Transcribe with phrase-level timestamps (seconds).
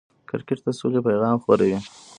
[0.29, 1.77] کرکټ د سولې پیغام خپروي.